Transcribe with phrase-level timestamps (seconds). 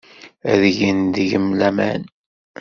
[0.51, 2.01] Ad gen deg-m laman.